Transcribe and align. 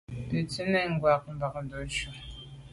Bín 0.29 0.45
tsín 0.49 0.67
nə̀ 0.71 0.85
ngə́ 0.93 1.13
kwâ’ 1.23 1.33
mbâdə́ 1.35 1.81
cú. 1.93 2.09